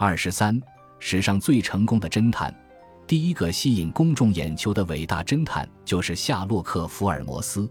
[0.00, 0.56] 二十三，
[1.00, 2.54] 史上最成功的侦探，
[3.04, 7.68] 第一个吸引公众眼球的伟大侦探就是夏洛克·福尔摩斯。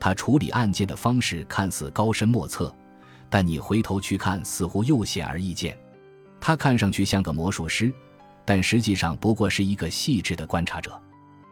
[0.00, 2.74] 他处理案件的方式看似高深莫测，
[3.28, 5.76] 但你回头去看，似乎又显而易见。
[6.40, 7.92] 他看上去像个魔术师，
[8.46, 10.98] 但实际上不过是一个细致的观察者。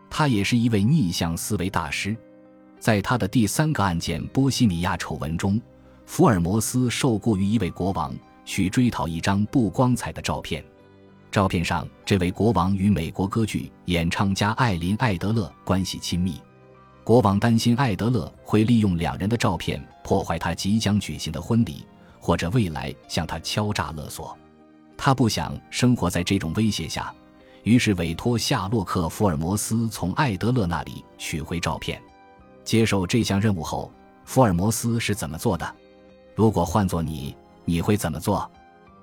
[0.09, 2.16] 他也是一位逆向思维大师。
[2.80, 5.61] 在他的第三个案件——波西米亚丑闻中，
[6.06, 8.14] 福尔摩斯受雇于一位国王，
[8.45, 10.64] 去追讨一张不光彩的照片。
[11.30, 16.41] 照片上，这位国王与美国歌剧演唱家艾琳·艾德勒关系亲密。
[17.02, 21.84] 国王担心艾德勒会利用两人的照片破坏他即将举行的婚礼，
[22.20, 24.36] 或者未来向他敲诈勒索。
[24.97, 27.12] 他不想生活在这种威胁下，
[27.64, 32.00] 于是委托夏洛克·福尔摩斯从艾德勒那里取回照片。
[32.62, 33.92] 接受这项任务后，
[34.24, 35.74] 福尔摩斯是怎么做的？
[36.34, 38.50] 如果换做你，你会怎么做？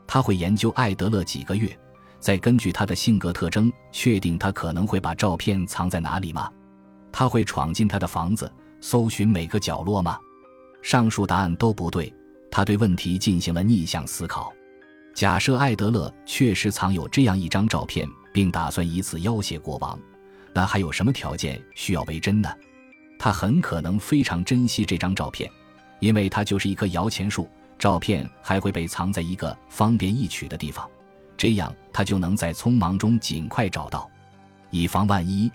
[0.08, 1.78] 他会研究艾德勒几个月，
[2.20, 6.52] 再根据他的性格特征确定他可能会把照片藏在哪里吗？
[7.12, 10.18] 他会闯进他的房子，搜寻每个角落吗？
[10.82, 12.14] 上述答案都不对。
[12.50, 14.52] 他对问题进行了逆向思考。
[15.14, 19.98] 假设艾德勒确实藏有这样一张照片，并打算以此要挟国王，
[20.54, 22.50] 那还有什么条件需要为真呢？
[23.18, 25.50] 他很可能非常珍惜这张照片，
[26.02, 27.48] 因为它就是一棵摇钱树。
[27.82, 30.88] 照片还会被藏在一个方便易取的地方，
[31.36, 34.08] 这样他就能在匆忙中尽快找到，
[34.70, 35.52] 以防万一。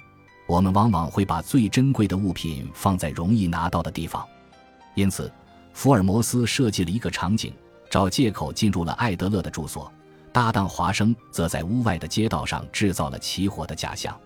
[0.49, 4.27] 我们往往会把最珍贵的物品放在容易拿到的地方，
[4.97, 5.33] 因此，
[5.73, 7.55] 福尔摩斯设计了一个场景，
[7.89, 9.93] 找借口进入了艾德勒的住所，
[10.33, 14.19] 搭档华生则在屋外的街道上制造了起火的假象。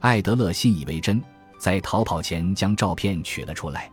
[0.00, 1.22] 艾德勒信以为真，
[1.58, 3.90] 在逃跑前将照片取了出来。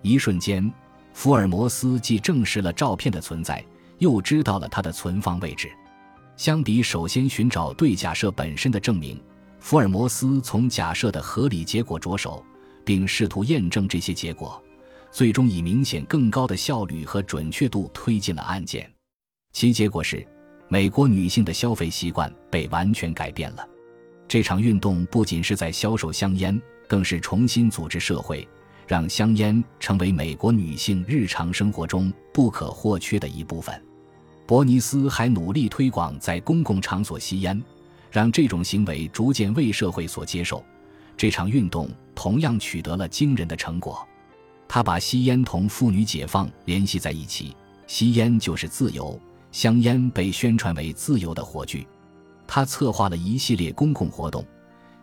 [0.00, 0.72] 一瞬间，
[1.16, 3.64] 福尔摩斯既证实了照片的存在，
[4.00, 5.72] 又知道了它的存放位置。
[6.36, 9.18] 相比首先寻找对假设本身的证明。
[9.58, 12.44] 福尔摩斯从假设的合理结果着手，
[12.84, 14.62] 并试图验证这些结果，
[15.10, 18.88] 最终以明显更高的效率和准确度推进了案件。
[19.54, 20.24] 其结果是，
[20.68, 23.66] 美国女性的消费习惯被完全改变了。
[24.28, 28.46] 这场运动不仅是在销售香烟，更是重新组织社会，
[28.86, 33.82] 让香烟成为美国女性日常生活中不可或缺的一部分。
[34.46, 37.62] 伯尼斯还努力推广在公共场所吸烟。
[38.08, 40.64] 让这种行为逐渐为社会所接受，
[41.18, 44.06] 这场运动同样取得了惊人的成果。
[44.66, 47.54] 他把吸烟同妇女解放联系在一起，
[47.86, 49.20] 吸烟就是自由，
[49.52, 51.86] 香烟被宣传为自由的火炬。
[52.46, 54.42] 他策划了一系列公共活动，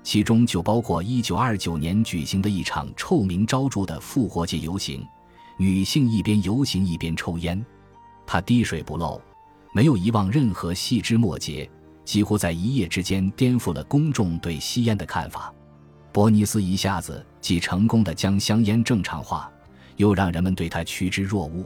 [0.04, 5.08] 其中就包括1929年举行的一场臭名昭著的复活节游行，
[5.58, 7.66] 女性一边游行一边抽烟。
[8.26, 9.22] 他滴水不漏，
[9.74, 11.70] 没有遗忘任何细枝末节。
[12.06, 15.54] 几乎在一夜之间颠覆了公众对吸烟的看法。
[16.12, 19.50] 伯尼斯一下子既成功的将香烟正常化，
[19.96, 21.66] 又让人们对他趋之若鹜。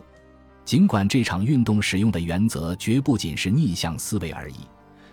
[0.63, 4.57] 尽管这场运动使用的原则绝不仅是逆向思维而已，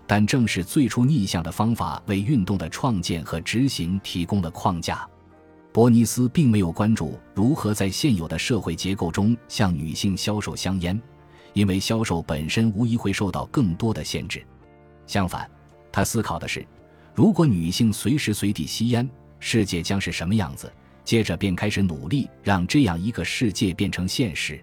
[0.07, 5.09] 但正是最初逆向的方法为运动的创建和执行提供了框架。
[5.73, 11.01] 伯尼斯并没有关注如何在现有的社会结构中向女性销售香烟，
[11.53, 14.45] 因为销售本身无疑会受到更多的限制。
[15.07, 15.51] 相反，
[15.91, 16.65] 他思考的是，
[17.15, 19.09] 如果女性随时随地吸烟，
[19.41, 20.73] 世界将是什么样子？
[21.05, 24.59] 接着便开始努力让这样一个世界变成现实。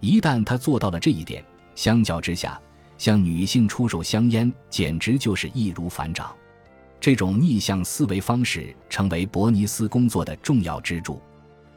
[0.00, 2.60] 一旦他做到了这一点，相较之下，
[3.00, 6.36] 向女性出售香烟简直就是易如反掌。
[7.00, 11.18] 这种逆向思维方式成为伯尼斯工作的重要支柱。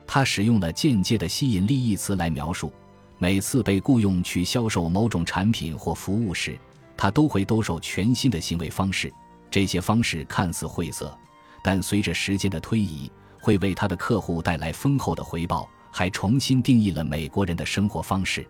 [0.06, 2.74] 他使用了间接的吸引力一词来描述，
[3.20, 6.60] 每次被雇佣去销售某种产品或服务时。
[6.98, 9.10] 他都会兜售全新的行为方式，
[9.50, 11.18] 这些方式看似晦涩，
[11.64, 13.10] 但随着时间的推移，
[13.40, 18.46] 会为他的客户带来丰厚的回报，还重新定义了美国人的生活方式。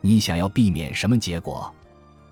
[0.00, 1.70] 你想要避免什么结果？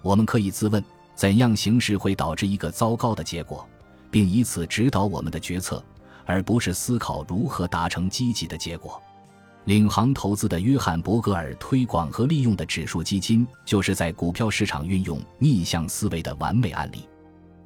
[0.05, 0.85] 我们可以自问：
[1.15, 3.67] 怎样行事会导致一个糟糕的结果，
[4.11, 5.83] 并以此指导我们的决策，
[6.27, 9.03] 而不是思考如何达成积极的结果。
[9.65, 17.09] 领航投资的约翰·伯格尔推广和利用的指数基金，就是在股票市场运用逆向思维的完美案例。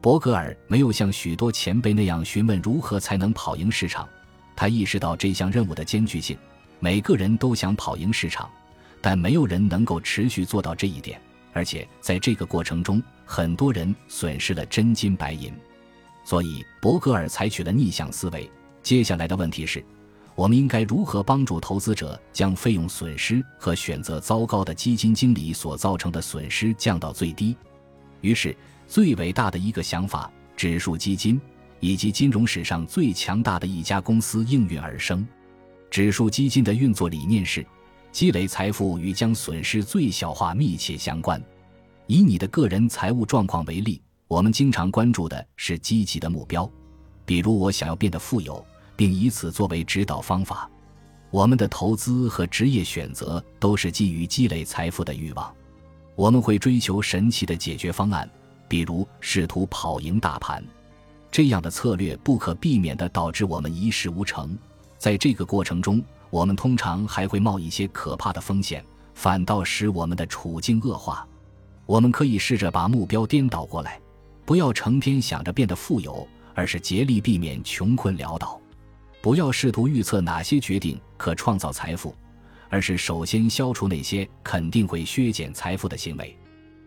[0.01, 4.09] 伯格尔没有像许多前辈那样询问如何才能跑赢市场，
[4.55, 6.39] 他意识到这项任务的艰巨性。
[6.79, 8.49] 每个人都想跑赢市场，
[9.01, 11.21] 但没有人能够持续做到这一点，
[11.53, 15.53] 而且在这个过程中，很多人损失了真金白银。
[16.25, 18.51] 所以，伯格尔采取了逆向思维。
[18.83, 19.85] 接下来的问题是。
[20.35, 27.57] 我们应该如何帮助投资者将费用损失和选择糟糕的基金经理所造成的损失降到最低？
[28.21, 28.57] 于是，
[28.87, 31.41] 最伟大的一个想法——指数基金，
[31.81, 35.27] 以及金融史上最强大的一家公司应运而生。
[35.91, 37.67] 指数基金的运作理念是：
[38.11, 41.43] 积累财富与将损失最小化密切相关。
[42.07, 46.71] 以你的个人财务状况为例，我们经常关注的是积极的目标，
[47.25, 48.65] 比如我想要变得富有，
[48.97, 50.69] 并以此作为指导方法。
[51.31, 55.55] 我们的投资和职业选择都是基于积累财富的欲望。
[56.17, 58.29] 我们会追求神奇的解决方案，
[58.67, 60.65] 比如试图跑赢大盘。
[61.31, 64.59] 这样的策略不可避免地导致我们一事无成。
[64.97, 68.85] 在这个过程中，我们通常还会冒一些可怕的风险，
[69.15, 71.27] 反倒使我们的处境恶化。
[71.87, 74.01] 我们可以试着把目标颠倒过来，
[74.45, 78.61] 不要成天想着变得富有，而是竭力避免穷困潦倒。
[79.21, 82.15] 不要试图预测哪些决定可创造财富，
[82.69, 86.37] 而是首先消除那些肯定会削减财富的行为。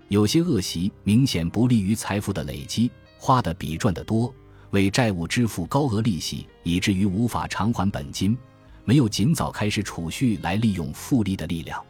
[0.08, 4.34] 有些恶习明显不利于财富的累积，花的比赚的多，
[4.70, 8.38] 为债务支付高额利息，以至于无法偿还本金，
[8.86, 11.84] 没有尽早开始储蓄来利用复利的力量，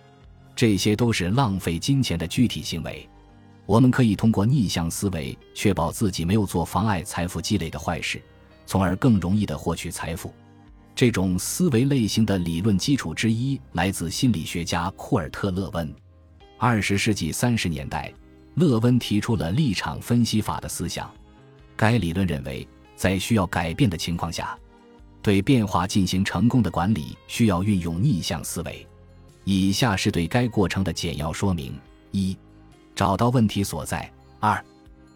[0.55, 3.07] 这些都是浪费金钱的具体行为。
[3.65, 8.21] 我们可以通过逆向思维，确保自己没有做妨碍财富积累的坏事。
[8.65, 10.33] 从而更容易地获取财富。
[10.95, 15.94] 这种思维类型的理论基础之一来自心理学家库尔特·勒温。
[16.57, 18.13] 二十世纪三十年代，
[18.55, 21.11] 勒温提出了立场分析法的思想。
[21.75, 22.65] 该理论认为，
[22.95, 24.57] 在需要改变的情况下，
[25.21, 28.85] 对变化进行成功的管理需要运用逆向思维。
[29.44, 31.73] 以下是对该过程的简要说明：
[32.12, 32.38] 一、
[32.95, 34.00] 找到问题所在；
[34.39, 34.63] 二、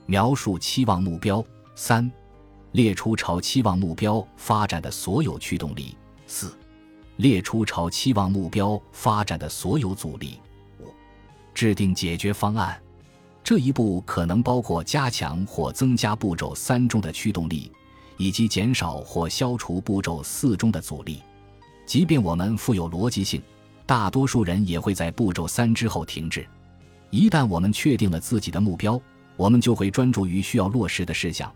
[0.05, 1.43] 描述期望目标；
[1.75, 2.11] 三。
[2.71, 5.95] 列出朝期望目标发展的所有驱动力。
[6.27, 6.53] 四、
[7.15, 10.41] 列出朝期望目标发展的所有阻力。
[10.81, 10.87] 五、
[11.53, 12.77] 制定解决方案。
[13.41, 17.71] 这一步可能包括加强或增加步骤三中的驱动力，
[18.17, 21.21] 以及减少或消除步骤四中的阻力。
[21.85, 23.41] 即便我们富有逻辑性，
[23.85, 26.45] 大多数人也会在步骤三之后停滞。
[27.11, 28.99] 一旦我们确定了自己的目标，
[29.37, 31.51] 我们就会专注于需要落实的事项。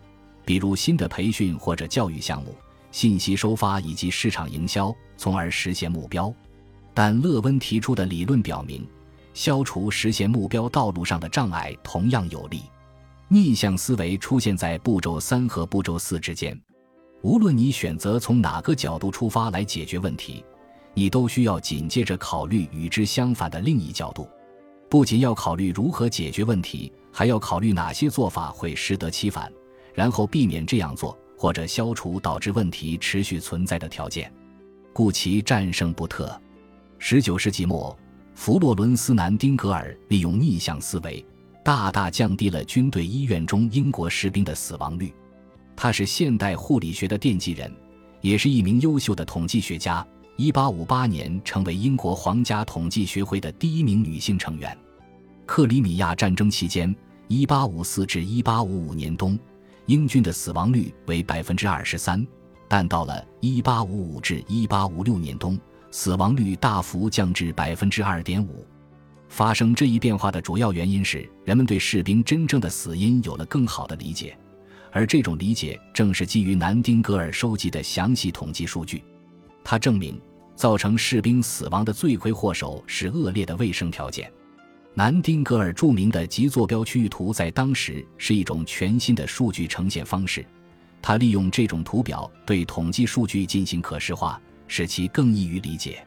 [0.45, 2.55] 比如新的培训或者教育项目、
[2.91, 6.33] 信息收发以及市场营销，从而实现目标。
[6.93, 8.87] 但勒温提出的理论表明，
[9.33, 12.63] 消除实现目标道路上的障碍同样有利。
[13.31, 16.59] 逆向思维出现在步骤三和步骤四之间。
[17.21, 20.43] 无论你选择从哪个角度出发来解决问题，
[20.93, 24.27] 你都需要紧接着考虑与之相反的另一角度。
[24.89, 29.51] 不仅要考虑如何解决问题，还要考虑哪些做法会适得其反。
[29.93, 34.31] 然后避免这样做，或者消除导致问题持续存在的条件，
[34.93, 36.39] 故其战胜不特。
[36.97, 37.97] 十九世纪末，
[38.33, 41.25] 弗洛伦斯·南丁格尔利用逆向思维，
[41.69, 45.13] 大大降低了军队医院中英国士兵的死亡率。
[45.75, 47.71] 他是现代护理学的奠基人，
[48.21, 50.03] 也是一名优秀的统计学家。
[50.35, 54.75] 一八五八年，成为英国皇家统计学会的第一名女性成员。
[55.45, 56.95] 克里米亚战争期间
[57.29, 59.37] （一八五四至一八五五年冬）。
[59.85, 62.25] 英军的死亡率为百分之二十三，
[62.67, 65.55] 但到了一八五五至一八五六年冬，
[65.91, 68.65] 死亡率大幅降至百分之二点五。
[69.29, 74.37] 发生这一变化的主要原因是人们对士兵真正的死因有了更好的理解，
[74.91, 79.03] 而这种理解正是基于南丁格尔收集的详细统计数据。
[79.63, 80.19] 他证明，
[80.55, 84.29] 造成士兵死亡的罪魁祸首是恶劣的卫生条件。
[84.95, 90.43] 南丁格尔著名的极坐标区域图在当时是一种全新的数据呈现方式，
[91.01, 96.03] 他利用这种图表对统计数据进行可视化，使其更易于理解。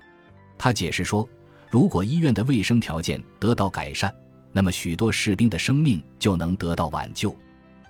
[0.59, 1.27] 他解释说，
[1.73, 4.15] 如果医院的卫生条件得到改善，
[4.53, 7.35] 那么许多士兵的生命就能得到挽救。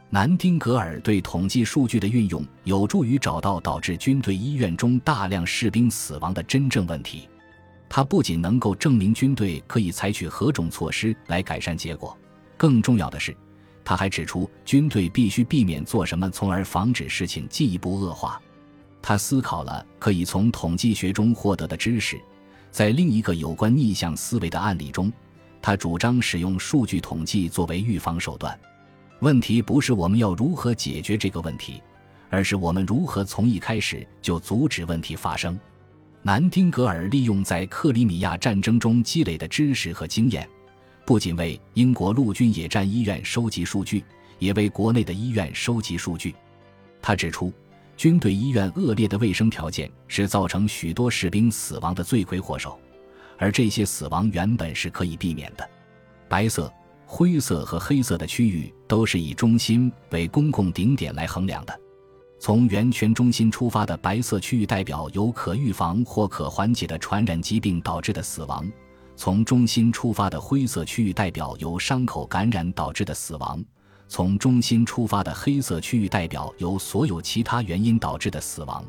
[0.08, 7.28] 南丁格尔对统计数据的运用有助于找到导致军队医院中大量士兵死亡的真正问题。
[7.88, 12.16] 他不仅能够证明军队可以采取何种措施来改善结果，
[12.56, 13.36] 更重要的是，
[13.82, 18.40] 他还指出军队必须避免做什么，从而防止事情进一步恶化。
[19.02, 22.16] 他思考了可以从统计学中获得的知识，
[22.72, 25.12] 在另一个有关逆向思维的案例中，
[25.60, 28.58] 他主张使用数据统计作为预防手段。
[29.20, 31.82] 问题不是我们要如何解决这个问题，
[32.30, 35.60] 而是我们如何从一开始就阻止问题发生。
[36.22, 40.48] 南丁格尔利用在克里米亚战争中积累的知识和经验，
[41.04, 44.02] 不仅为英国陆军野战医院收集数据，
[44.38, 46.34] 也为国内的医院收集数据。
[47.02, 47.52] 他指出，
[48.02, 52.76] 军队医院恶劣的卫生条件是造成许多士兵死亡的罪魁祸首，
[53.38, 55.70] 而这些死亡原本是可以避免的。
[56.28, 56.68] 白色、
[57.06, 61.80] 灰色和黑色的区域都是以中心为公共顶点来衡量的。
[62.40, 68.64] 从圆圈中心出发的白色区域代表有可预防或可缓解的传染疾病导致的死亡；
[69.14, 73.62] 从中心出发的灰色区域代表由伤口感染导致的死亡；
[74.14, 78.84] 从中心出发的黑色区域代表由所有其他原因导致的死亡。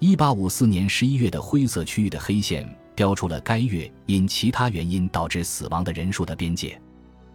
[0.00, 6.76] 一八五四年十一月的灰色区域的黑线标出了该月因其他原因导致死亡的人数的边界。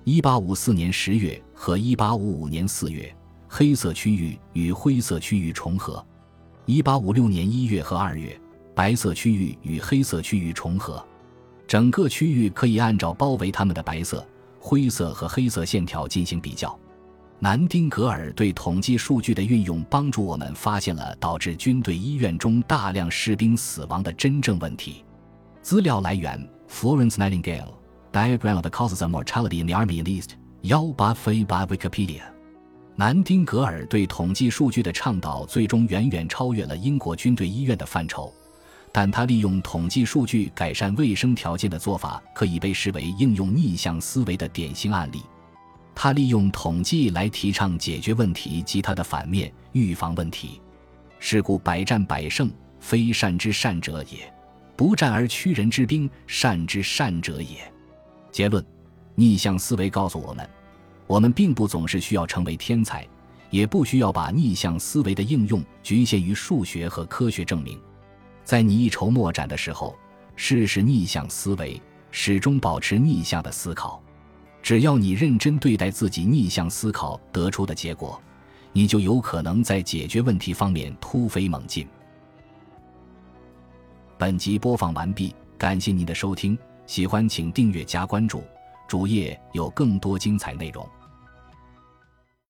[0.04, 3.10] 一八五四年十月和一八五五年四月。
[3.48, 6.06] 黑色区域与灰色区域重合。
[6.66, 8.38] 一八五六年一月和二月，
[8.76, 11.02] 白色区域与黑色区域重合。
[11.66, 14.28] 整个区域可以按照包围它们的白色、
[14.60, 16.78] 灰色和黑色线条进行比较。
[17.40, 25.04] 南丁格尔对统计数据的运用，帮助我们发现了导致军队医院中大量士兵死亡的真正问题。
[25.62, 27.74] 资料来源：Florence Nightingale
[28.14, 30.30] Diagram of the Causes of Mortality in the Army List，
[30.62, 32.22] 幺八飞八 Wikipedia。
[32.96, 38.34] 南丁格尔对统计数据的倡导，最终远远超越了英国军队医院的范畴。
[38.92, 45.24] 但他利用统计数据改善卫生条件的做法，可以被视为应用逆向思维的典型案例。
[45.96, 50.60] 他利用统计来提倡解决问题及它的反面——预防问题。
[51.20, 54.20] 是故百战百胜，非善之善者也；
[54.76, 57.72] 不战而屈人之兵，善之善者也。
[58.32, 58.66] 结论：
[59.16, 60.50] 逆向思维告诉我们。
[61.06, 63.08] 我们并不总是需要成为天才，
[63.50, 67.80] 也不需要把逆向思维的应用局限于数学和科学证明。
[68.44, 69.96] 在你一筹莫展的时候，
[70.36, 74.02] 试试逆向思维，始终保持逆向的思考。
[74.64, 78.20] 只要你认真对待自己逆向思考得出的结果，
[78.72, 81.86] 你就有可能在解决问题方面突飞猛进。
[84.18, 88.42] 本集播放完毕，感谢您的收听，喜欢请订阅加关注。
[88.88, 90.88] 主页有更多精彩内容。